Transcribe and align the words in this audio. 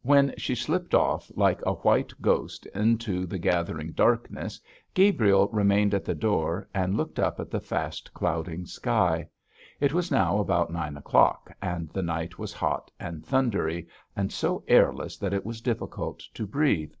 When 0.00 0.32
she 0.38 0.54
slipped 0.54 0.94
off 0.94 1.30
like 1.36 1.60
a 1.66 1.74
white 1.74 2.14
ghost 2.22 2.64
into 2.68 3.26
the 3.26 3.36
gathering 3.38 3.92
darkness, 3.92 4.58
Gabriel 4.94 5.48
remained 5.48 5.92
at 5.92 6.02
the 6.06 6.14
door 6.14 6.66
and 6.72 6.96
looked 6.96 7.18
up 7.18 7.36
to 7.36 7.44
the 7.44 7.60
fast 7.60 8.14
clouding 8.14 8.64
sky. 8.64 9.28
It 9.78 9.92
was 9.92 10.10
now 10.10 10.38
about 10.38 10.72
nine 10.72 10.96
o'clock, 10.96 11.52
and 11.60 11.90
the 11.90 12.02
night 12.02 12.38
was 12.38 12.54
hot 12.54 12.90
and 12.98 13.22
thundery, 13.22 13.86
and 14.16 14.32
so 14.32 14.64
airless 14.66 15.18
that 15.18 15.34
it 15.34 15.44
was 15.44 15.60
difficult 15.60 16.20
to 16.32 16.46
breathe. 16.46 16.94